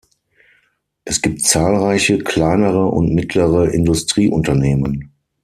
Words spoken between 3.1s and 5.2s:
mittlere Industrieunternehmen.